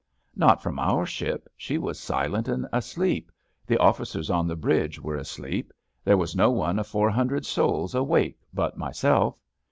Not 0.35 0.63
from 0.63 0.79
our 0.79 1.05
ship: 1.05 1.47
she 1.55 1.77
was 1.77 1.99
silent 1.99 2.47
and 2.47 2.65
asleep— 2.73 3.31
the 3.67 3.77
officers 3.77 4.31
on 4.31 4.47
the 4.47 4.55
bridge 4.55 4.99
were 4.99 5.13
asleep; 5.15 5.71
there 6.03 6.17
was 6.17 6.35
no 6.35 6.49
one 6.49 6.79
of 6.79 6.87
four 6.87 7.11
hundred 7.11 7.45
souls 7.45 7.93
awake 7.93 8.39
but 8.51 8.79
myself. 8.79 9.37